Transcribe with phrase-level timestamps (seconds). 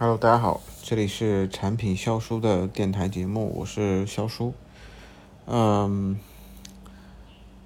[0.00, 4.54] Hello，大家好，这里是产品销书的电台节目，我是销书。
[5.46, 6.16] 嗯，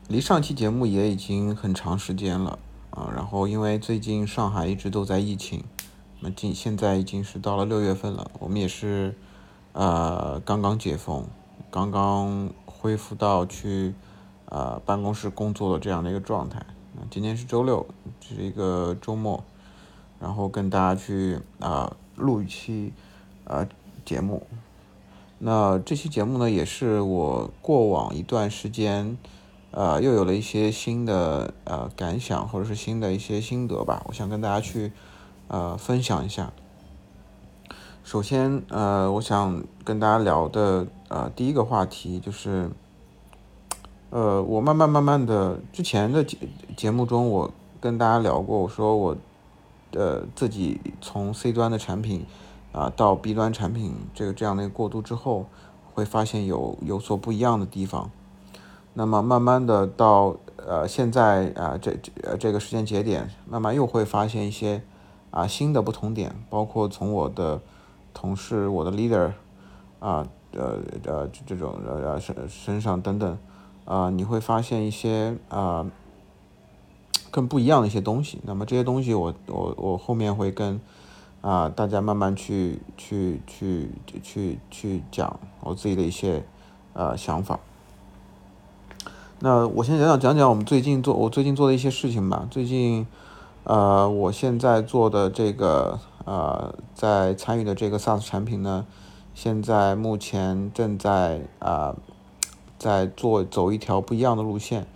[0.09, 2.59] 离上期节目也已经很长时间了
[2.89, 3.13] 啊。
[3.15, 5.63] 然后因为最近上海一直都在疫情，
[6.21, 9.15] 那今现在已经是到了六月份了，我们也是
[9.75, 11.27] 呃刚刚解封，
[11.71, 13.95] 刚刚恢复到去
[14.47, 16.65] 呃办公室工作的这样的一个状态。
[17.11, 17.87] 今天是周六，
[18.27, 19.45] 是一个周末，
[20.19, 21.95] 然后跟大家去啊。
[22.23, 22.93] 录一期，
[23.45, 23.67] 呃，
[24.05, 24.47] 节目。
[25.39, 29.19] 那这期节目呢，也是我过往一段时间，
[29.73, 34.05] 呃，又有了一些新的呃感想，或者是新的一些心得吧。
[34.07, 34.93] 我想跟大家去
[35.49, 36.53] 呃分享一下。
[38.05, 42.71] 首先，呃，我想跟大家聊的呃第一个话题就是，
[44.11, 46.39] 呃，我慢慢慢慢的，之前的节
[46.77, 49.17] 节目中，我跟大家聊过，我说我。
[49.93, 52.25] 呃，自己从 C 端的产品
[52.73, 55.47] 啊到 B 端产品这个这样的一个过渡之后，
[55.93, 58.11] 会发现有有所不一样的地方。
[58.95, 64.83] 那么慢慢的到呃现在啊这这这个时间节点，慢慢又会发现一些
[65.31, 67.61] 啊新的不同点，包括从我的
[68.15, 69.33] 同事、我的 leader
[70.01, 73.39] 啊呃呃这种呃身身上等等
[73.85, 75.87] 啊，你会发现一些啊。
[77.33, 80.79] 更不一样的一些东西，那么这些东西我我我后面会跟
[81.41, 83.91] 啊大家慢慢去去去
[84.23, 86.45] 去去讲我自己的一些
[86.93, 87.59] 呃想法。
[89.41, 92.47] 那我先讲讲讲讲我们最近做我最近做的一些事情吧。
[92.51, 93.07] 最近
[93.65, 98.85] 呃我现在做的这个呃在参与的这个 SaaS 产品呢，
[99.35, 101.97] 现在目前正在啊
[102.79, 104.87] 在做走一条不一样的路线。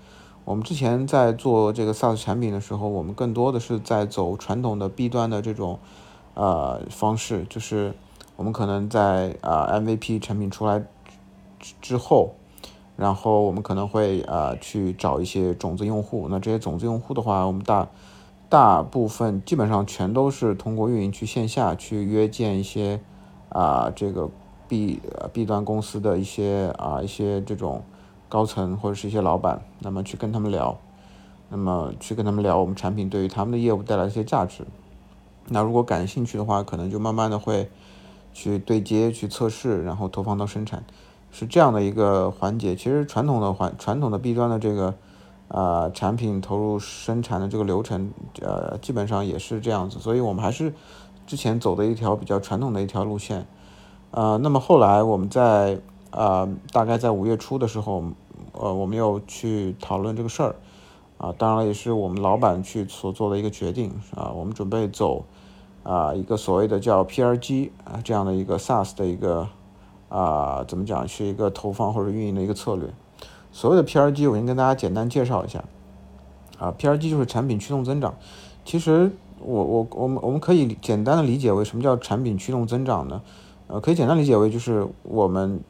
[0.47, 5.81] 我们之前在做这个 SaaS 产品的时候，我们更多的是在走传统的 B 端的这种
[6.35, 7.93] 呃方式，就是
[8.37, 10.79] 我们可能在啊 MVP 产品出来
[11.59, 12.35] 之之后，
[12.95, 16.29] 然后我们可能会啊去找一些种子用户。
[16.31, 17.89] 那这些种子用户的话，我们大
[18.49, 23.01] 大部分基本上全都是通过运营去线下去约见一些
[23.49, 24.31] 啊这个
[24.69, 25.03] B
[25.33, 27.83] B 端公司的一些啊一些这种。
[28.29, 30.77] 高层或者是一些老板，那么去跟他们聊，
[31.49, 34.65] 那么去跟他们聊我们产品对于他们的业务带来一些价值。
[35.49, 37.71] 那如果感兴趣的话，可能就慢慢的会
[38.35, 40.85] 去对接、去测试，然后投放到生产，
[41.31, 42.75] 是这样的一个环节。
[42.75, 44.95] 其实传统的环传统的 B 端的这个
[45.47, 48.11] 啊产品投入生产的这个流程，
[48.43, 50.01] 呃，基本上也是这样子。
[50.01, 50.75] 所以我们还是
[51.29, 53.47] 之前走的一条比较传统的一条路线。
[54.11, 55.81] 呃，那么后来我们在。
[56.11, 58.03] 呃，大概在五月初的时候，
[58.53, 60.55] 呃，我们又去讨论这个事儿，
[61.19, 65.25] 啊，当然了，也是我们老板去所做的一个决定，啊，我们准备走，
[65.83, 69.49] 啊，一个所谓的叫 PRG 啊这样的一个 SaaS 的一个，
[70.09, 72.89] 啊，怎么讲，是一个投放或者运营的一个策略。
[73.53, 75.65] 所谓的 PRG，我先跟大家简单介绍一下，
[76.59, 78.15] 啊，PRG 就是产品驱动增长。
[78.65, 83.21] 其实我我我们我们可以简单的理解为什么叫产品驱动增长呢？
[83.67, 85.61] 呃，可以简单理解为就是我们。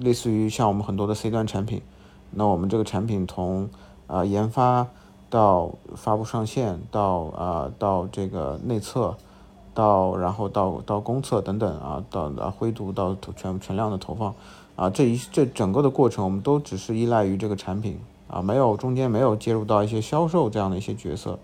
[0.00, 1.82] 类似于像我们很多的 C 端产品，
[2.30, 3.68] 那我们这个产品从
[4.06, 4.86] 啊研发
[5.28, 9.14] 到发布上线，到啊到这个内测，
[9.74, 14.34] 到然后到到公测等等啊，到啊灰度到全全量的投放
[14.74, 21.38] 啊这一这整个的过程，我们都只是依赖于这个产品啊，没有中间没有介入到一些销售这样的一些角色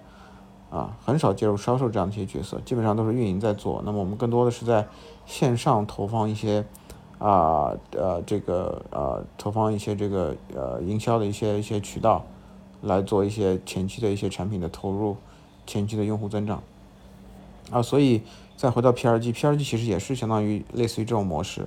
[0.70, 3.82] 啊，很少介入销售这样的一些角色，基本上都是运营在做。
[3.84, 4.86] 那么我们更多的是在
[5.26, 6.64] 线上投放一些。
[7.18, 12.26] 啊，呃，这个呃，投放一些这个呃营销的一些一些渠道，
[12.82, 15.16] 来做一些前期的一些产品的投入，
[15.66, 16.62] 前期的用户增长。
[17.70, 18.20] 啊，所以
[18.54, 21.66] 再回到 PRG，PRG 其实也是相当于类似于这种模式，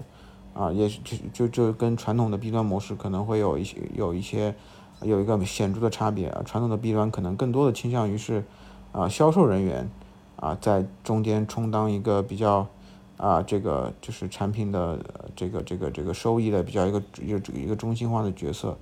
[0.54, 4.54] 啊，也是就就就跟传统的 B 端模式可能会有一些有一些
[5.02, 8.46] 有一个显著的差别啊，传统的 B 端可能更多的倾向于是
[8.92, 9.90] 啊销售人员
[10.36, 12.68] 啊在中间充当一个比较。
[13.20, 14.98] 啊，这个就是产品的
[15.36, 18.78] 这个这个这个收益的比较一个一个一个中心化的角色，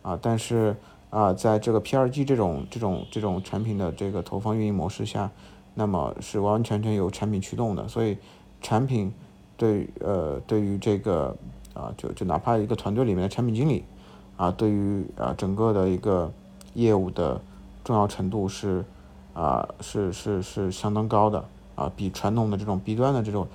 [0.00, 0.74] 啊，但是
[1.10, 5.30] 啊，在这个 PRG 这种这种这种产品的这个投放运营模式下，
[5.74, 8.16] 那么是完完全全由产品驱动的，所以
[8.62, 9.12] 产品
[9.58, 11.36] 对呃对于这个
[11.74, 13.84] 啊就就哪怕一个团队里面的产品经理
[14.38, 16.32] 啊，对于啊整个的一个
[16.72, 17.38] 业务的
[17.84, 18.82] 重要程度是
[19.34, 21.44] 啊是是是相当高的
[21.74, 23.46] 啊，比传统的这种 B 端的这种。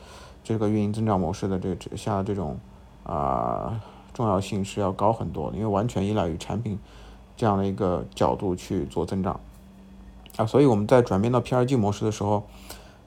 [0.48, 2.58] 这个运营增长模式的这个下这种
[3.04, 3.84] 啊
[4.14, 6.80] 重要性是要高很多，因为完全依赖于产品
[7.36, 9.38] 这样的一个角度去做增长。
[10.38, 12.44] 啊，所以我们在转变到 PRG 模式的时候，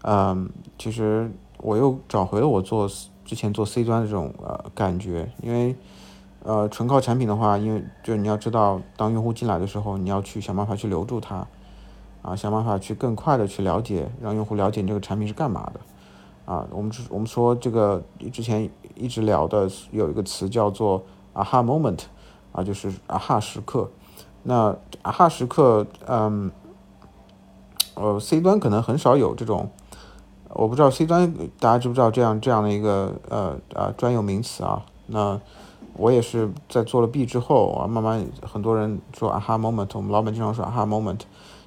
[0.02, 2.86] 嗯，其实我又找回了我做
[3.24, 5.74] 之前做 C 端的这种呃感觉，因为
[6.42, 11.46] 呃纯靠产品的话，因为就你要知道，当用户进来的时候，你要去想办法去留住他，
[12.20, 15.80] 啊，想办法去更快的去了解，让用户了解你这个产品是干嘛的，
[16.50, 18.02] 啊，我们我们说这个
[18.32, 21.00] 之前一直聊的有一个词叫做
[21.32, 22.00] aha moment，
[22.50, 23.88] 啊，就是 aha 时刻，
[24.42, 26.50] 那 aha 时刻，嗯，
[27.94, 29.70] 呃，C 端可能很少有这种。
[30.48, 34.84] 我不知道 C 端大家知不知道这样这样的一个呃呃专有名词啊？
[35.06, 35.40] 那
[35.94, 41.20] 我也是在做了 B 之后啊，慢慢很多人说 aha moment，我们老板经常说 aha moment。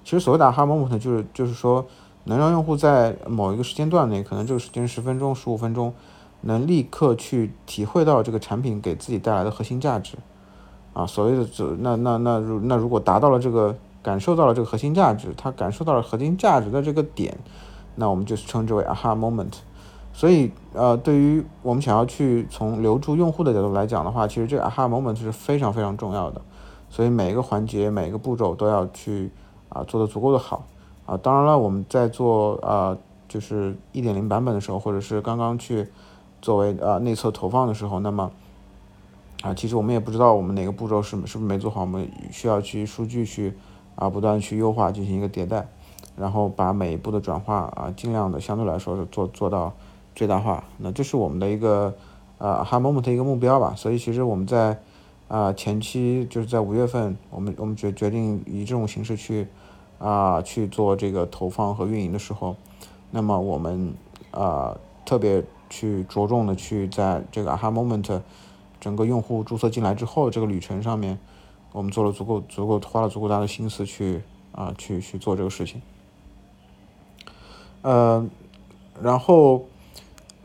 [0.03, 1.85] 其实所谓的 aha moment 就是就是说
[2.25, 5.93] 能让用户在某一个时间段内，可能这个时间十分钟、十五分钟，
[6.41, 10.17] 能立刻去体会到这个产品给自己带来的核心价值
[10.93, 11.05] 啊。
[11.05, 17.37] 所谓的这那那那如那如果达到了这个感受到了这个核心价值，他感受到了核心价值的这个点。
[17.95, 19.53] 那我们就称之为 aha moment，
[20.13, 26.41] 所以呃，对于我们想要去从留住用户的角度来讲的话，其实这个 aha moment 是非常非常重要的，
[26.89, 29.29] 所以每一个环节、每一个步骤都要去
[29.69, 30.65] 啊做的足够的好
[31.05, 31.17] 啊。
[31.17, 32.97] 当然了，我们在做啊
[33.27, 35.87] 就是一点零版本的时候，或者是刚刚去
[36.41, 38.31] 作为啊内测投放的时候，那么
[39.41, 43.53] 啊其实我们也不知道我们哪个步骤是是不是没做好，我们需要去数据去
[43.95, 45.67] 啊不断去优化，进行一个迭代。
[46.15, 49.73] 然后把每一步的转化啊，尽量的相对来说是做做到
[50.13, 50.63] 最大化。
[50.77, 51.91] 那这是我们的一个
[52.37, 53.73] 呃 h a moment 一个目标吧。
[53.75, 54.77] 所以其实我们在
[55.27, 59.47] 啊前期就是在五月份，我们我们决决定以这种形式去
[59.99, 62.55] 啊去做这个投放和运营的时候，
[63.11, 63.93] 那么我们
[64.31, 68.21] 啊特别去着重的去在这个 aha moment
[68.79, 71.17] 整个用户注册进来之后这个旅程上面，
[71.71, 75.81] 我们做了足够足够花了足够大的心思去啊去去做这个事情。
[77.81, 78.25] 呃，
[79.01, 79.65] 然后，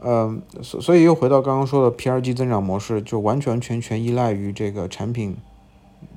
[0.03, 5.37] 嗯，所所以又回到刚刚说的 PRG 增长模式，就完全全全依赖于这个产品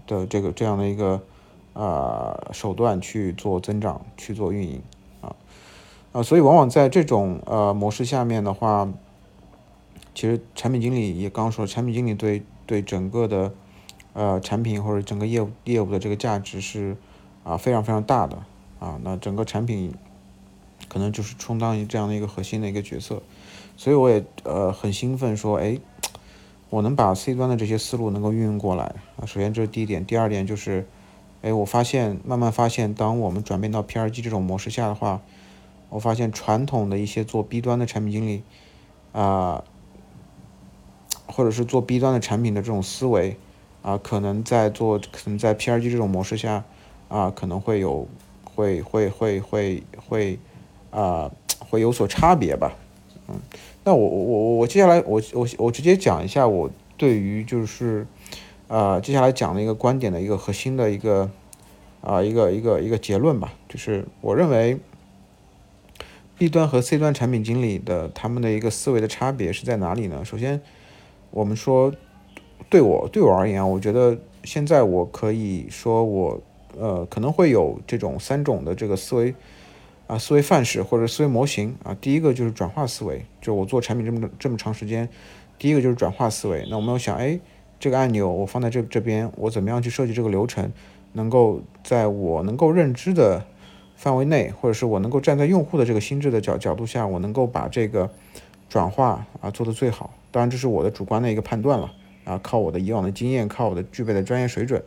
[0.07, 1.21] 的这个这样的一个
[1.73, 4.81] 啊手段去做增长，去做运营
[5.21, 5.35] 啊
[6.11, 8.91] 啊，所以往往在这种呃模式下面的话，
[10.13, 13.53] 其实产品经理也刚说，产品经理对对整个的
[14.13, 16.97] 呃产品或者整个业务业务的这个价值是
[17.43, 18.37] 啊非常非常大的
[18.79, 19.93] 啊，那整个产品。
[20.89, 23.21] 可能就是充当于这样的一个核心的一个角色，
[23.77, 25.79] 所以我也呃很兴奋，说哎，
[26.69, 29.23] 我能把 C 端的这些思路能够运用过来啊。
[29.25, 30.85] 首先这是第一点，第二点就是，
[31.41, 35.21] 哎，我发现慢慢发现，当我们转变到 PRG 这种模式下的话，
[35.89, 38.43] 我发现传统的一些做 B 端的产品经理
[39.11, 39.63] 啊，
[41.25, 43.37] 或者是做 B 端的产品的这种思维
[43.81, 46.63] 啊，可能在做可能在 PRG 这种模式下
[47.09, 48.07] 啊，可能会有
[48.43, 50.39] 会会会会会。
[50.91, 52.75] 啊，会有所差别吧，
[53.29, 53.39] 嗯，
[53.85, 58.05] 那我我我我接下来我我我直接讲一下我对于就是，
[58.71, 61.29] 呃，接下来讲的一个观点的一个核心的一个
[61.99, 64.79] 啊一个一个一个结论吧，就是我认为
[66.37, 70.23] B 端和 C 端产品经理的他们的一个思维的差别是在哪里呢？
[70.23, 70.61] 首先，
[71.31, 71.93] 我们说
[72.69, 76.41] 对我对我而言，我觉得现在我可以说我
[76.79, 79.35] 呃可能会有这种三种的这个思维。
[80.07, 85.09] 啊，思维范式或者思维模型啊，第一个就是转化思维，就我做产品这么这么长时间，
[85.59, 86.65] 第一个就是转化思维。
[86.69, 87.37] 那我们要想，哎，
[87.81, 90.71] 这个按钮我放在这这边，我怎么样去设计这个流程，
[91.13, 93.43] 能够在我能够认知的
[93.97, 98.09] 范围内，或者是我能够站在用户的这个心智的角角度下，我能够把这个
[98.69, 100.13] 转化啊做得最好。
[100.29, 101.91] 当然，这是我的主观的一个判断了
[102.23, 104.81] 啊，靠我的以往的经验，靠我的具备的专业水准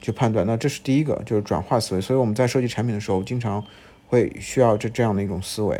[0.00, 0.46] 去判断。
[0.46, 2.00] 那这是第一个，就是转化思维。
[2.00, 3.62] 所以我们在设计产品的时候，经常。
[4.10, 5.78] 会需要这这样的一种思维，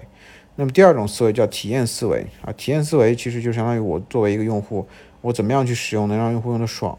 [0.57, 4.87] 那么第二种思维叫体验思维啊，体验思维其实就相当于我作为一个用户，
[5.29, 6.99] 我怎么样去使用能让用户用的爽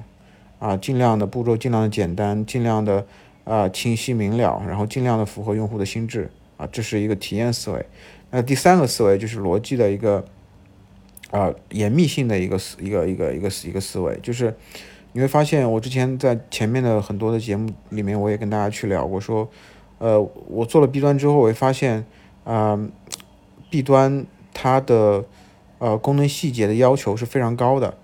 [0.60, 3.06] 啊，尽量的步骤尽量的简单，尽量的
[3.44, 7.84] 啊清晰明了，然后尽量的符合用户的心智啊，这是一个体验思维。
[8.30, 10.24] 那第三个思维就是逻辑的一个
[11.32, 14.56] 啊严密性的一个思一个一个一个一个思维，就是
[15.14, 19.50] 你会发现我之前在前面的很多的节目里面，我也跟大家去聊过说。
[19.98, 22.06] 呃，我做了 B 端之后，我会发现，
[22.46, 22.80] 啊
[23.70, 25.26] ，B 端它的
[25.80, 27.98] 呃功能细节的要求是非常高的。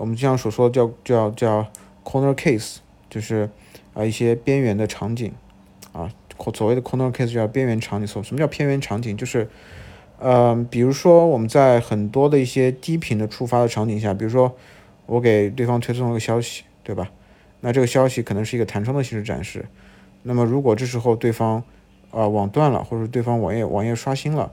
[0.00, 1.66] 我们经常所说的叫叫叫
[2.02, 2.78] corner case，
[3.10, 3.50] 就是
[3.92, 5.30] 啊一些边缘的场景，
[5.92, 6.10] 啊，
[6.54, 8.06] 所谓的 corner case 叫边缘场景。
[8.06, 9.14] 什什么叫边缘场景？
[9.14, 9.50] 就是，
[10.18, 14.56] 呃，比如说我们在很多的一些低频的触发的场景下，比如说
[15.04, 17.10] 我给对方推送了个消息，对吧？
[17.60, 19.66] 那这个消息可能是一个弹窗的形式展示。
[20.22, 21.62] 那么，如果这时候对方，
[22.10, 24.50] 啊网断了，或者对方网页网页刷新了，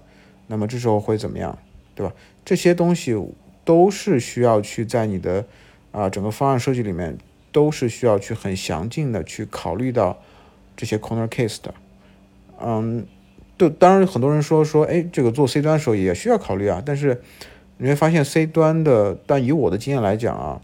[0.48, 1.58] 那么这时候会怎么样？
[1.96, 2.13] 对吧？
[2.44, 3.16] 这些东西
[3.67, 5.45] 都是需要去在你的
[5.91, 7.17] 啊整个方案设计里面，
[7.51, 10.17] 都是需要去很详尽的去考虑到
[10.77, 11.74] 这些 corner case 的。
[12.62, 13.05] 嗯，
[13.57, 17.21] 对，当然很多人说说，哎，这个做 C 端的时候也需要考虑啊，但是
[17.77, 20.62] 你会发现 C 端的，但以我的经验来讲啊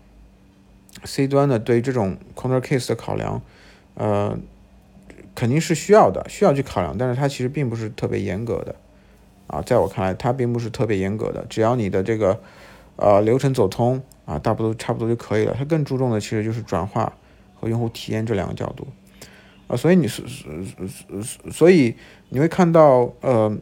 [1.03, 3.41] ，C 端的对于这种 corner case 的考量，
[3.95, 4.39] 呃。
[5.36, 8.75] 肯定是需要的，需要去考量，但是它其实并不是特别严格的，
[9.48, 12.39] 啊，在我看来，它并不是特别严格的，只要你的这个，
[12.95, 15.55] 呃，流程走通啊，大不多差不多就可以了。
[15.57, 17.12] 它更注重的其实就是转化
[17.55, 18.88] 和用户体验这两个角度，
[19.67, 20.45] 啊，所以你是是
[21.51, 21.95] 所以
[22.29, 23.55] 你会看到，呃，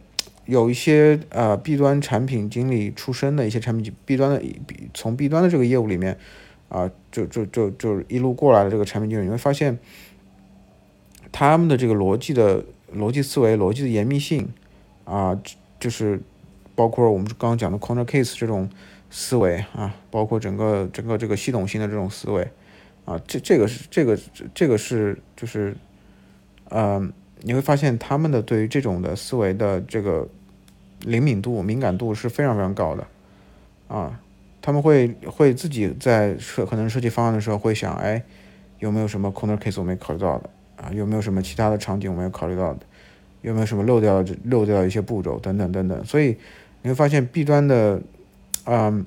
[0.45, 4.41] 有一些呃 B 端产品经理出身的一些产品 B 端的
[4.93, 6.17] 从 B 端的这个业务里面，
[6.69, 9.79] 啊，就就就就一路过来的这个产品经理，你会发现。
[11.33, 12.61] 他们的这个逻辑的
[12.93, 14.49] 逻辑思维、逻辑的严密性，
[15.05, 15.39] 啊，
[15.79, 16.21] 就是
[16.75, 18.69] 包括我们刚刚讲的 corner case 这种
[19.11, 22.47] 思维啊，包括整个整个这个系统性的这种思维，
[23.05, 24.17] 啊，这这个是这个
[24.55, 25.75] 这个是就是，
[26.69, 27.05] 呃，
[27.41, 30.27] 你会发现他们的对于这种的思维的这个
[31.01, 33.05] 灵敏度、敏感度是非常非常高的，
[33.89, 34.19] 啊，
[34.61, 38.23] 他们会会自己在设可能设计方案的时候会想，哎，
[38.79, 40.49] 有没有什么 corner case 我没考虑到的？
[40.77, 42.79] 啊，有没有什么其他的场景我们要考虑到的？
[43.41, 46.05] 有没有什么漏掉漏掉一些步骤等等等等？
[46.05, 46.37] 所以
[46.83, 47.99] 你会发现 B 端的，
[48.65, 49.05] 嗯，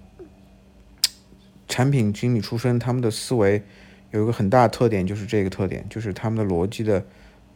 [1.69, 3.63] 产品经理出身，他们的思维
[4.11, 7.05] 有一个很大的特点，就是这个特点，就是他们的逻辑的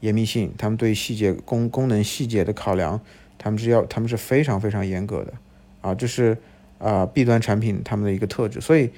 [0.00, 3.00] 严密性，他们对细节功功能细节的考量，
[3.36, 5.32] 他们是要他们是非常非常严格的
[5.80, 6.38] 啊，这是
[6.78, 8.60] 啊 B 端产品他们的一个特质。
[8.60, 8.90] 所以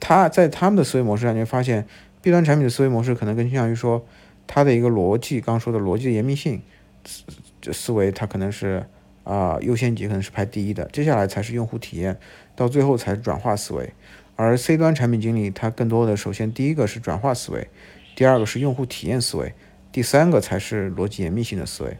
[0.00, 1.86] 他在他们的思维模式上，你会发现
[2.22, 4.04] B 端产品的思维模式可能更倾向于说。
[4.48, 6.62] 它的一个逻辑，刚说的逻辑的严密性，
[7.04, 7.24] 思
[7.72, 8.86] 思维它可能是
[9.26, 12.16] 啊优先级可能是排第一的，接下来才是用户体验，
[12.54, 13.92] 到最后才是转化思维。
[14.36, 17.68] 而 C 端产品经理他更多的，首先第一个是转化思维，
[18.14, 19.52] 第二个是用户体验思维，
[19.90, 21.98] 第三个才是逻辑严密性的思维。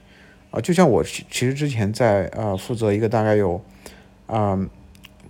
[0.52, 3.60] 啊，就像我其实之前在呃负责一个大概有
[4.26, 4.58] 啊，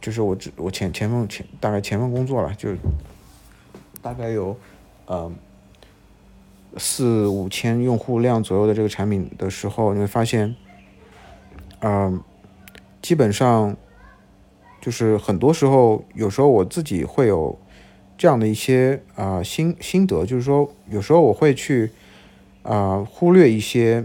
[0.00, 2.70] 就是我我前前份前大概前份工作了，就
[4.02, 4.56] 大概有
[5.06, 5.32] 呃。
[6.78, 10.54] 四五千用户量左右的这个产品的时候，你会发现，
[11.80, 12.20] 嗯，
[13.02, 13.76] 基本上
[14.80, 17.58] 就是很多时候，有时候我自己会有
[18.18, 21.90] 这样的一些啊心心得，就是说有时候我会去
[22.62, 24.04] 啊忽略一些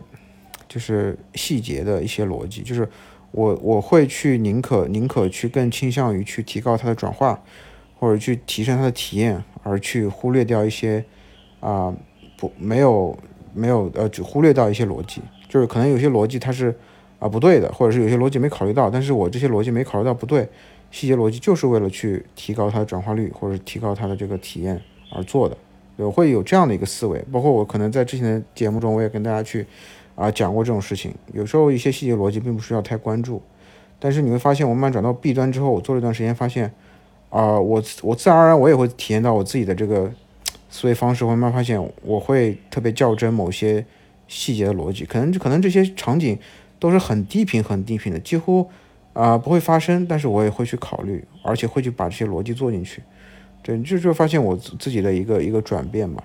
[0.68, 2.88] 就是细节的一些逻辑，就是
[3.32, 7.42] 我我会去宁可宁可去更倾向于去提高它的转化，
[8.00, 11.06] 或者去提升它的体验，而去忽略掉一些
[11.60, 11.94] 啊。
[12.38, 13.16] 不，没有，
[13.54, 16.76] 没有，呃，只忽略到一些逻辑，就是可能有些逻辑它是
[17.22, 20.50] 啊不对的，或者是有些逻辑没考虑到，但是我这些逻辑没考虑到不对，
[20.90, 24.82] 细节逻辑就是为了去提高它的转化率或者提高它的这个体验
[25.14, 25.56] 而做的，
[25.98, 29.64] 我会有这样的一个思维，包括我可能在之前的节目中我也跟大家去
[30.16, 33.40] 啊讲过这种事情，有时候一些细节逻辑并不需要太关注，
[34.00, 36.74] 但是你会发现我慢慢转到 B 端之后，我做了一段时间，发现
[37.30, 40.12] 啊我我自然而然我也会体验到我自己的这个。
[40.74, 43.86] 思维方式会慢慢发现，我会特别较真某些
[44.30, 46.40] 细节的逻辑，可能可能这些场景
[46.82, 48.68] 都是很低频、很低频的，几乎
[49.14, 53.04] 啊不会发生，但是我也会去考虑，而且会去把这些逻辑做进去。
[53.62, 56.24] 对，就就发现我自己的一个一个转变嘛。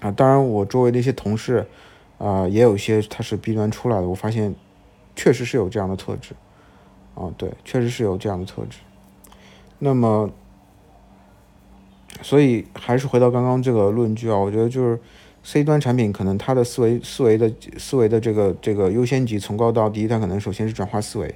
[0.00, 1.64] 啊，当然我周围的一些同事
[2.18, 4.52] 啊，也有一些他是 B 端出来的，我发现
[5.14, 6.34] 确实是有这样的特质。
[7.14, 8.78] 啊，对，确实是有这样的特质。
[9.78, 10.28] 那么。
[12.20, 15.00] 所以还是回到刚刚这个论据啊，我觉得就是
[15.44, 21.34] C 端产品可能它的思维思维的思维的这个这个优先级从高到低，它可能首先是转化思维，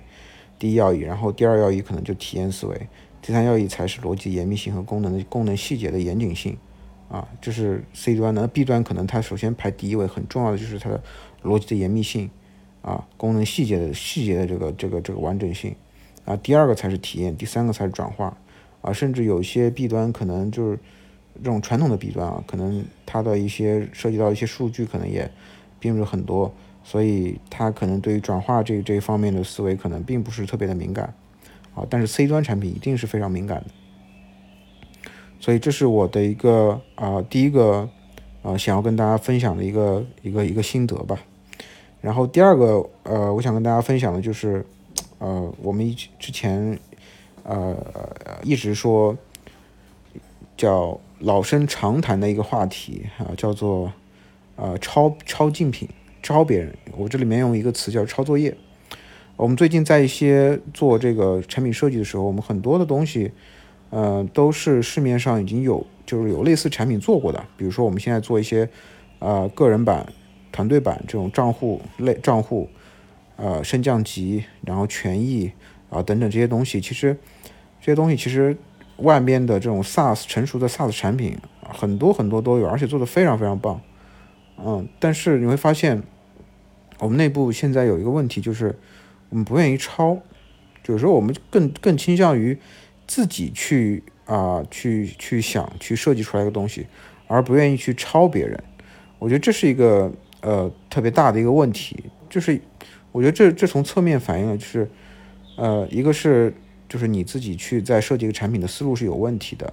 [0.59, 2.89] 第一要义，然后第二要义可能就体验思维，
[3.21, 6.57] 第三要义才是逻辑严密性和功能的功能细节的严谨性，
[7.09, 8.47] 啊，这是 C 端的。
[8.47, 11.03] B 端可能它首先排第一位，很重要的就是它的
[11.43, 12.31] 逻辑的严密性，
[12.83, 15.75] 啊，功能细节的细节的这个这个这个完整性，
[16.25, 18.37] 啊，第二个才是体验，第三个才是转化。
[18.83, 20.79] 啊，甚至有些弊端可能就是
[21.39, 25.31] 这种传统的弊端啊，可能它的一些涉及到一些数据，可能也
[25.79, 26.53] 并不是很多，
[26.85, 31.15] 所以它可能对于转化这这一方面的思维可能并不是特别的敏感
[31.75, 31.87] 啊。
[31.89, 33.67] 但是 C 端产品一定是非常敏感的，
[35.41, 37.89] 所以这是我的一个啊第一个
[38.43, 41.19] 啊想要跟大家分享的一个一个一个心得吧。
[42.01, 44.65] 然后第二个呃，我想跟大家分享的就是
[45.19, 46.79] 呃我们一之前。
[47.49, 47.77] 呃，
[48.43, 49.17] 一直说
[50.57, 53.93] 叫老生常谈的一个话题啊，叫做
[54.57, 55.89] 呃抄抄竞品，
[56.23, 56.75] 抄别人。
[56.97, 58.55] 我这里面用一个词叫抄作业
[59.37, 63.31] 我们最近在一些做这个产品设计的时候，我们很多的东西，
[63.91, 67.45] 呃，都是市面上已经有，就是有类似产品做过的。
[67.57, 68.69] 比如说我们现在做一些，
[69.19, 70.07] 呃，个人版、
[70.51, 72.69] 团队版这种账户类账户，
[73.37, 75.53] 呃，升降级，然后权益
[75.91, 77.15] 啊等等这些东西，其实
[77.81, 78.57] 这些东西其实
[78.99, 83.81] 外面的这种 SaaS 成熟的 SaaS 产品很多很多都有，而且做的非常非常棒。
[84.59, 86.03] 嗯，但是你会发现，
[86.99, 88.75] 我们内部现在有一个问题，就是
[89.29, 90.19] 我们不愿意抄，
[90.87, 92.59] 有时候我们更更倾向于
[93.07, 96.87] 自己去啊去去想去设计出来一个东西，
[97.27, 98.59] 而不愿意去抄别人。
[99.19, 100.11] 我觉得这是一个
[100.41, 102.59] 呃特别大的一个问题，就是
[103.13, 104.89] 我觉得这这从侧面反映了就是
[105.57, 106.55] 呃一个是
[106.89, 109.73] 就是你自己去在设计一个产品的思路是有问题的，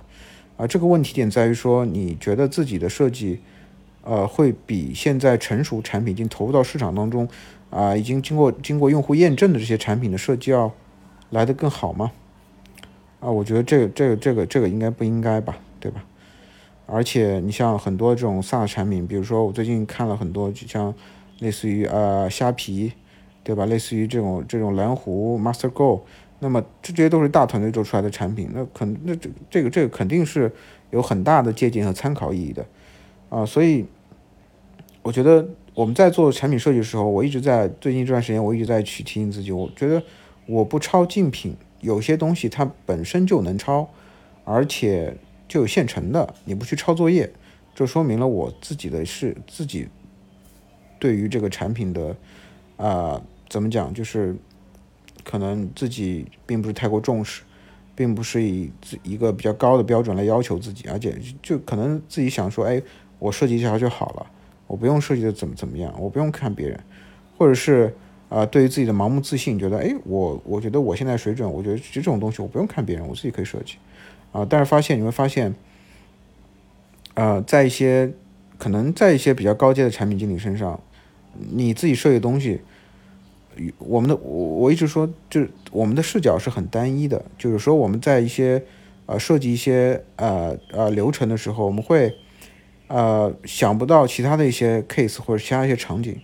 [0.57, 3.39] 啊这个问题点在于说你觉得自己的设计。
[4.05, 7.25] 呃，会比现在成熟产品已经投入到市场当中，
[7.69, 10.69] 啊，已经经过经过用户验证的这些产品的设计要
[11.29, 12.11] 来的更好吗？
[13.21, 16.03] 啊，我觉得这个这个这个这个应该不应该吧，对吧？
[16.85, 20.93] 而且你像很多这种 sas 产品，比如说我最近看了很多，就像
[21.39, 22.91] 类似于呃虾皮，
[23.41, 23.65] 对吧？
[23.65, 26.01] 类似于这种这种蓝湖 MasterGo，
[26.43, 30.51] 那么这这些都是大团队做出来的产品，那肯那这这个这个肯定是
[30.91, 32.63] 有很大的借鉴和参考意义的。
[33.29, 33.85] 啊，所以
[35.01, 40.03] 我觉得我们在做产品设计的时候，我一直在最近这段时间，我一直在去提醒自己，我觉得
[40.45, 43.89] 我不抄竞品，有些东西它本身就能抄，
[44.43, 47.31] 而且就有现成的，你不去抄作业，
[47.73, 49.87] 这说明了我自己的是自己
[50.99, 52.15] 对于这个产品的
[52.77, 53.19] 啊，
[53.49, 54.35] 怎么讲，就是
[55.23, 57.43] 可能自己并不是太过重视。
[57.95, 62.81] 并不是以自一个比较高的标准来要求自己，而且就可能自己想说，哎。
[63.19, 64.25] 我设计一下就好了，
[64.67, 66.77] 我不用设计的怎么怎么样，我不用看别人，
[67.37, 67.95] 或者是
[68.27, 73.75] 啊，对于自己的盲目自信，觉得哎，我我觉得我现在水准，我觉得这种东西我不用看别人，我自己可以设计
[74.33, 74.45] 啊。
[74.49, 75.55] 但是发现你会发现，
[77.13, 78.11] 呃，在一些
[78.57, 80.77] 可能在一些比较高阶的产品经理身上，
[81.51, 82.59] 你自己设计的东西，
[83.77, 88.63] 我们的我我一直说，就是我们的视角是很单一的，就是说我们在一些
[89.05, 92.13] 呃设计一些呃呃流程的时候，我们会。
[92.87, 96.15] 呃，想不到其他的一些 case 或者其他一些场景，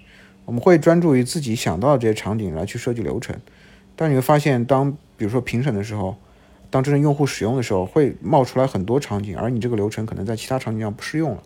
[0.46, 3.36] 我们会专注于自己想到的这些场景来去设计流程。
[3.96, 6.16] 但你会发现，当比如说评审的时候，
[6.70, 11.42] 当真正用户使用的时候，会冒出来很多场景，而你这个流程可能在其他场景上不适用了。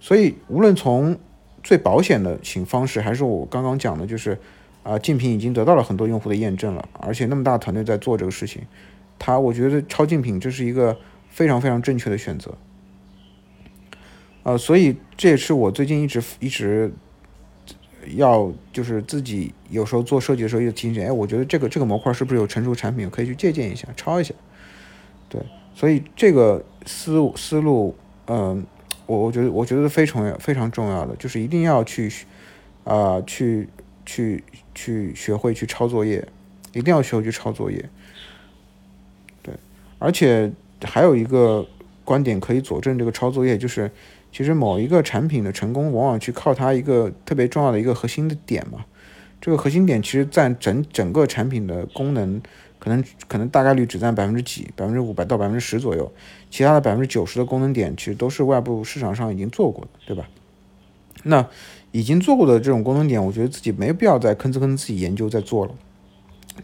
[0.00, 1.16] 所以，无论从
[1.62, 4.38] 最保险的型方式，还是我刚刚讲的，就是
[4.82, 8.62] 啊，竞品已经得到了很多用户的验证了，而且那么大团队在做这个事情，
[9.18, 10.96] 它我觉得超竞品这是一个
[11.28, 12.52] 非常非常正确的选择。
[14.42, 16.92] 呃，所以这也是我最近一直一直
[18.16, 24.34] 要就是自己有时候做设计的时候，直提醒，哎，我觉得这个这个模块是不是有成熟产品可以去借鉴一下、抄一下？
[25.28, 25.40] 对，
[25.72, 27.94] 所以这个思思路，
[28.26, 28.66] 嗯，
[29.06, 32.12] 我我觉得我觉得非常非常重要的，就是一定要去
[32.82, 33.68] 啊，去
[34.12, 34.44] 去
[34.74, 36.26] 去学会去抄作业，
[36.72, 37.88] 一定要学会去抄作业。
[39.42, 39.54] 对，
[39.98, 41.66] 而且还有一个
[42.04, 43.90] 观点可以佐证这个抄作业，就是。
[44.34, 48.82] 其实某一个产品的成功，往往去靠它一个特别重要的一个核心的点嘛。
[49.42, 52.40] 这个核心点其实占整整个产品的功能，
[52.78, 56.10] 可能可能大概率只占百分之几，百分之五百到百分之十左右。
[56.50, 60.26] 其他的百分之九十的功能点，其实都是外部市场上已经做过的，对吧？
[61.24, 61.46] 那
[61.92, 65.72] 已经做过的这种功能点，我觉得自己没必要再吭哧吭哧自己研究再做了，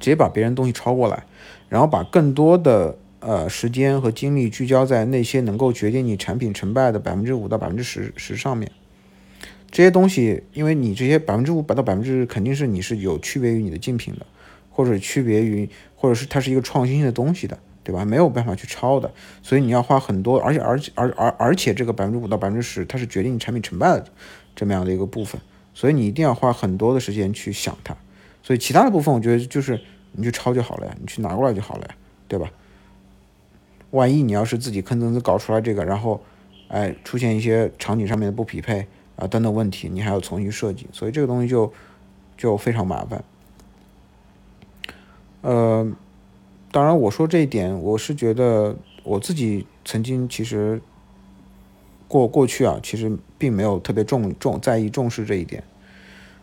[0.00, 1.24] 直接把别人东西抄过来，
[1.68, 2.98] 然后把更多的。
[3.20, 8.70] 呃，时间和精力聚焦在那些能够决定你产品成败的百分之五到百分之十十上面，
[9.72, 14.26] 这些东西，因为你这些百分之五百到百分之肯定是你是有区别于你的竞品的，
[14.70, 18.04] 或者区别于，或者是它是一个创新性的东西的，对吧？
[18.04, 19.12] 没有办法去抄的，
[19.42, 24.06] 所以你要花很多，而且而且而而而且这个百分之五到百分之十，它是决定你产品成败的
[24.58, 25.40] 这么样的一个部分，
[25.72, 27.96] 所以你一定要花很多的时间去想它，
[28.42, 31.94] 所以其他的部分我觉得就是你去抄就好了呀，你去拿过来就好了呀，
[32.26, 32.50] 对吧？
[33.92, 36.20] 万一你要是自己吭哧哧搞出来这个，然后，
[36.66, 41.72] 哎，出现一些场景上面的不匹配啊等等问题，你还要重新设计，所以这个东西就
[42.36, 43.22] 就非常麻烦。
[45.42, 45.88] 呃，
[46.72, 50.82] 当然我说这一点，我是觉得我自己曾经其实
[52.08, 55.62] 过过去啊，其实并没有特别重重在意重视这一点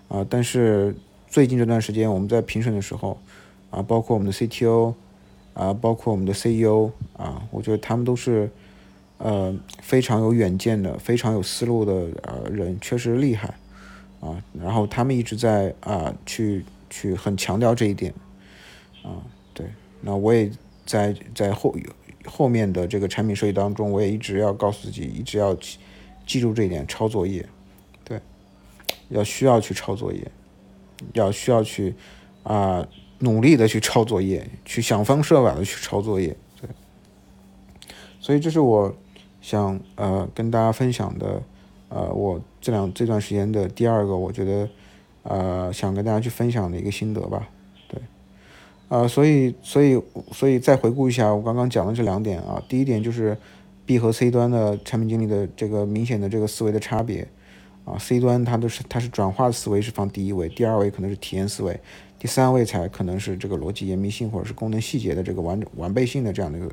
[0.08, 0.96] 啊，但是
[1.28, 3.20] 最近这段时间我们在评审的时候
[3.72, 4.94] 啊，包括我们的 CTO。
[5.56, 8.52] 啊，包括我们的 CEO 啊，我觉得他们都是，
[9.20, 13.56] 呃，非常有远见的、非常有思路的呃人，确实厉害，
[14.20, 18.14] 啊，然后他们一直在啊去去很强调这一点，
[19.02, 19.24] 啊，
[19.54, 19.66] 对，
[20.02, 20.52] 那我也
[20.86, 21.74] 在在后
[22.26, 25.56] 后面的这个产品设计当中，我也一直要告诉自己，一直要
[26.26, 27.46] 记住这一点，抄作业，
[28.04, 28.20] 对，
[29.10, 30.32] 要需要去抄作业，
[31.14, 31.96] 要需要去
[32.44, 32.88] 啊
[33.20, 36.70] 努力的去抄作业，去想方设法的去抄作业，对，
[38.20, 38.96] 所以这是我
[39.42, 41.42] 想呃跟大家分享的。
[41.88, 44.68] 呃，我这两这段时间的第二个，我觉得，
[45.22, 47.48] 呃，想跟大家去分享的一个心得吧，
[48.88, 50.00] 呃，所以，所以，
[50.32, 53.36] 所以再回顾一下我刚刚讲的这两点啊，第一点就是
[53.86, 57.28] B 和 C 端的产品经理的这个明显的这个思维的差别，
[57.84, 61.80] 啊，C 端它都是它是转化思维是放第一位，第二位可能是体验思维，
[62.20, 66.70] 第三位才可能是这个逻辑严密性或者是功能细节的这个完完备性的这样的一个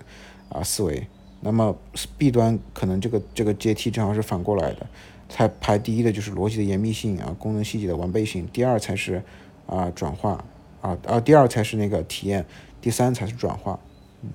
[0.51, 1.07] 啊思维。
[1.41, 1.75] 那么
[2.19, 4.87] B 端可能这个这个阶梯正好是反过来的，
[5.29, 9.23] 才排第一的就是逻辑的严密性啊，功能细节的完备性，第二才是
[9.67, 10.45] 啊转化
[10.83, 12.45] 啊啊第二才是那个体验，
[12.83, 13.81] 第三才是转化，
[14.23, 14.31] 嗯，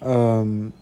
[0.00, 0.72] 嗯，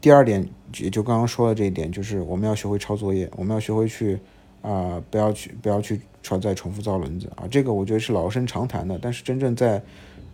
[0.00, 0.48] 第二点
[0.78, 4.18] 也就刚刚说的这一点，就是我们要学会抄作业，我们要学会去
[4.62, 7.30] 啊不要去不要去抄再重复造轮子。
[7.36, 9.82] 啊，这个我觉得是老生常谈的，但是真正在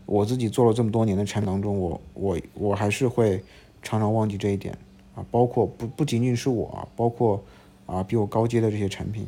[0.07, 3.43] 我自己做了这么多年的产品当中，我我我还是会
[3.83, 4.77] 常常忘记这一点。
[5.15, 7.43] 啊，包括不不仅仅是我，包括
[7.87, 9.27] 啊比我高阶的这些产品，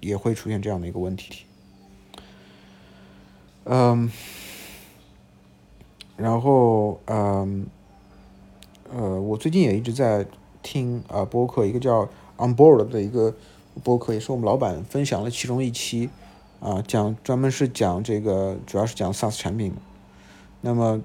[0.00, 1.44] 也会出现这样的一个问题。
[3.70, 4.10] 嗯，
[6.16, 7.66] 然后嗯
[8.90, 10.26] 呃，我最近也一直在
[10.62, 13.34] 听啊播客，一个叫 On Board 的一个
[13.84, 16.08] 播客，也是我们老板分享了其中一期。
[16.60, 19.72] 啊，讲专门是讲这个，主要是讲 SaaS 产品。
[20.60, 21.00] 那么，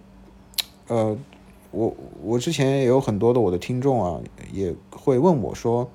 [0.87, 1.15] 呃，
[1.69, 4.19] 我我之前也有很多的我的听众啊，
[4.51, 5.91] 也会问我说，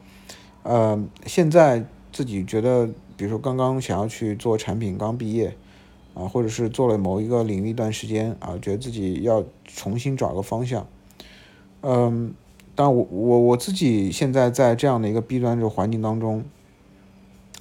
[0.62, 5.56] 呃，现在自己觉得，比如说刚刚想要去做产品，刚毕业，
[6.18, 10.86] 啊，或者是做了某一个领域一段时间啊，觉得自己要重新找个方向。
[11.82, 12.34] 嗯，
[12.74, 16.44] 但我我我自己现在在这样的一个 B 端这个环境当中，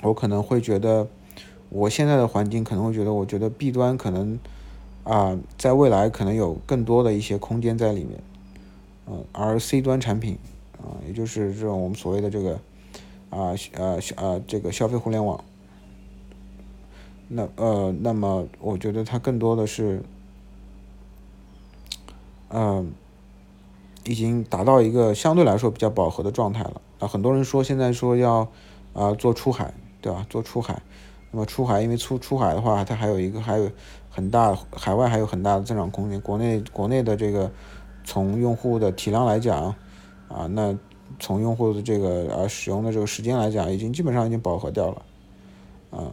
[0.02, 1.08] 我可能会觉得。
[1.70, 4.40] 我现在的环境可能会觉得，我觉得 B 端可能
[5.04, 8.24] 啊，在未来可能有更多的一些空间在里面，
[9.06, 10.38] 嗯，而 C 端产品
[10.78, 12.54] 啊，也就是这种我们所谓的这个
[13.30, 15.44] 啊啊啊这个消费互联网，
[17.28, 20.02] 那呃那么我觉得它更多的是，
[22.50, 22.92] 嗯，
[24.06, 27.08] 已经达到一个相对来说比较饱和的状态了啊。
[27.08, 28.48] 很多人说现在说要
[28.94, 30.26] 啊做出海，对吧？
[30.30, 30.82] 做出海。
[31.30, 33.70] 那么出海，因为出出海的话，它还有一个还有
[34.10, 36.20] 很大海外还有很大的增长空间。
[36.22, 37.52] 国内国内的这个
[38.06, 39.76] 从用户的体量来讲，
[40.30, 40.74] 啊，那
[41.20, 45.02] 从用户的这个呃使用的这个时间来讲，已经基本上已经饱和掉了，
[45.92, 46.08] 啊，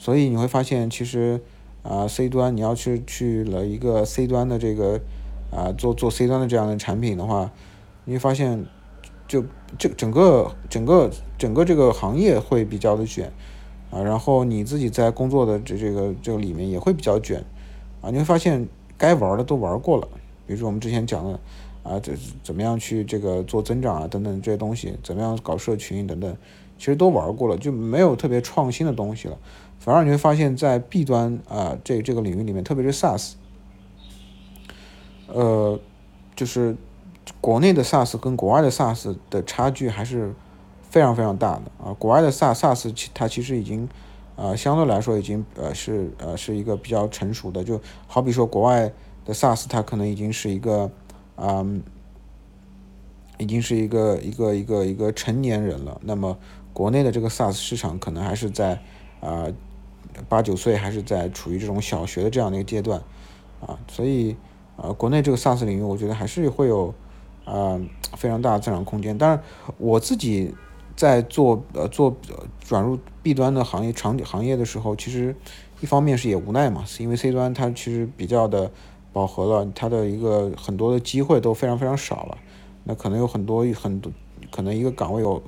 [0.00, 1.38] 所以你会发现，其实
[1.82, 4.98] 啊 C 端你要去去了一个 C 端的这个
[5.50, 7.52] 啊做做 C 端的这样的产品的话，
[8.06, 8.64] 你会发现
[9.28, 9.44] 就
[9.76, 13.30] 这整个整个整个这个行业会比较的卷。
[13.90, 17.44] 啊，然后你自己在工作的这这个这个里面也会比较卷，
[18.00, 20.08] 啊，你会发现该玩的都玩过了，
[20.46, 21.40] 比如说我们之前讲的，
[21.82, 26.36] 啊，这怎么样去这个做增长啊等等这些东西，怎么样搞社群等等，
[26.78, 29.36] 其实都玩过了，就没有特别创新的东西了，
[29.80, 33.32] 反而你会发现在 B 端啊这这个领域里面，特别是 SaaS，
[35.26, 35.80] 呃，
[36.36, 36.76] 就是
[37.40, 40.32] 国内的 SaaS 跟国外的 SaaS 的差距还是。
[40.92, 43.88] 非常非常大的啊，国外的 SaaS SaaS 其它其实已经，
[44.34, 48.92] 呃，相对来说已经呃是呃是一个比较成熟的，就好比说国外
[49.24, 50.90] 的 SaaS 它可能已经是一个，
[51.36, 51.80] 嗯，
[53.38, 56.00] 已经是一个一个一个一个成年人了。
[56.02, 56.36] 那么
[56.72, 58.80] 国内的这个 SaaS 市场可能还是在
[59.20, 59.46] 啊
[60.28, 63.00] 八九岁，还是在处于这种小学的这样的一个阶段
[63.60, 64.36] 啊，所以
[64.76, 66.94] 呃国内这个 SaaS 领域，我觉得还是会有
[67.44, 67.80] 啊
[68.16, 69.16] 非常大的增长空间。
[69.16, 69.42] 当然
[69.78, 70.54] 我自己。
[70.96, 72.14] 在做呃做
[72.60, 75.34] 转入 B 端的行业场景行业的时候，其实
[75.80, 78.70] 一方面是也无奈嘛，因为 C 端它其实比较的
[79.10, 82.36] 饱和了，它的一个很多的机会都非常非常少了，
[82.84, 84.12] 那可能有很多很多
[84.50, 85.42] 可能一个岗位有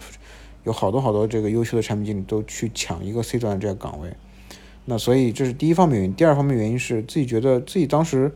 [0.64, 4.08] 有好多好多这个优秀的产品经理都去抢一个 C 端的这个岗位，
[4.84, 8.32] 那所以这是第一方面原因，第二方面原因是自己觉得自己当时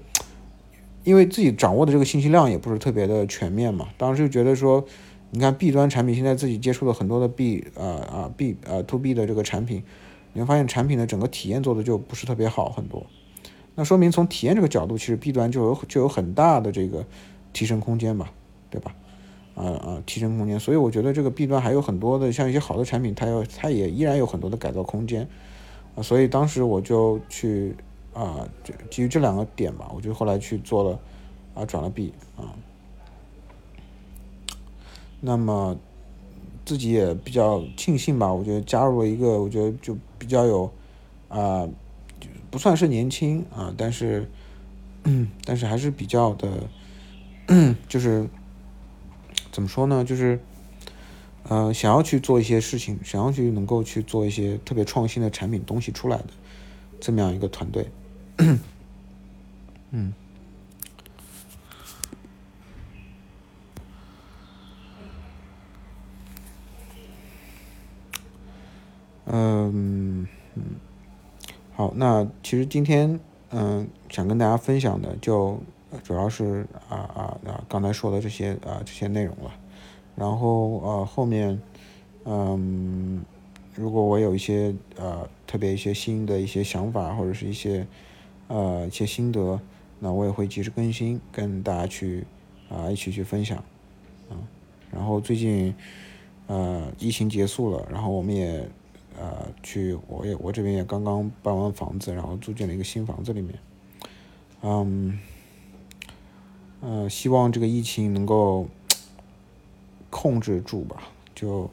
[1.04, 4.86] 因为自己掌握的这个信息量也不是特别的全面嘛，当时就觉得说。
[5.32, 9.82] 你看 B 端产品现在自己接触了很多的 B 呃啊 B 呃 to B 的这个产品，
[10.32, 13.04] 你会发现产品的整个体验做的就不是特别好很多，
[13.74, 17.04] 那说明从体验这个角度，其实 B 端就有就有很大的这个
[17.52, 18.28] 提升空间嘛，
[18.70, 18.94] 对吧？
[19.56, 25.26] 啊啊提升空间，所以我觉得这个 B 端还有很多的像一些好的产品，它要它也依然有很多的改造空间，
[25.96, 27.74] 啊，所以当时我就去
[28.12, 31.00] 啊，就基于这两个点吧，我就后来去做了
[31.54, 32.54] 啊，转了币啊。
[35.20, 35.76] 那么
[36.64, 40.70] 自己也比较庆幸吧，我觉得加入了一个，我觉得就比较有
[41.28, 41.66] 啊，
[42.50, 44.30] 不算是年轻啊，但是
[45.44, 46.68] 但是还是比较的，
[47.88, 48.28] 就是
[49.50, 50.38] 怎么说呢，就是。
[51.48, 56.28] 呃，想要去做一些事情，想要去能够去做一些特别创新的产品东西出来的，
[57.00, 57.88] 这么样一个团队，
[58.38, 58.58] 嗯，
[59.90, 60.12] 嗯。
[69.28, 70.26] 嗯，
[71.74, 73.18] 好，那其实今天
[73.50, 75.60] 嗯想跟大家分享的就
[76.04, 79.50] 主要是啊啊啊刚才说的这些啊这些内容了。
[80.16, 81.60] 然后呃后面，
[82.24, 83.22] 嗯，
[83.74, 87.86] 如果我有一些呃特别一些新的一些想法或者是一些
[88.48, 89.60] 呃一些心得，
[90.00, 92.24] 那我也会及时更新，跟大家去
[92.70, 93.58] 啊一起去分享，
[94.30, 94.40] 啊，
[94.90, 95.74] 然后最近
[96.46, 98.66] 呃疫情结束了，然后我们也
[99.18, 103.54] 呃去我也我这边也刚刚搬完房子，然后住进了一个新房子里面，
[104.62, 105.20] 嗯，
[106.80, 108.66] 呃希望这个疫情能够。
[110.16, 110.96] 控制住吧，
[111.34, 111.70] 就，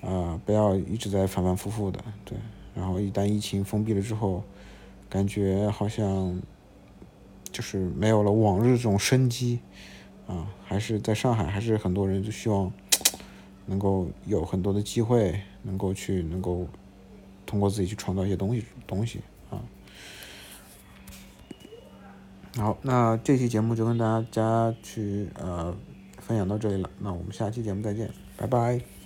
[0.00, 2.38] 啊，不要一直在反反复复的，对。
[2.74, 4.42] 然后一旦疫情封闭了之后，
[5.10, 6.40] 感觉好像，
[7.52, 9.60] 就是没有了往日这种生机，
[10.26, 12.72] 啊，还是在上海，还是很多人就希望，
[13.66, 16.66] 能够有很多的机会，能够去，能够
[17.44, 19.60] 通过自己去创造一些东西，东西，啊。
[22.56, 25.76] 好，那这期节目就跟大家去，呃。
[26.28, 28.97] 分享到这里了，那我们下期节目再见，拜拜。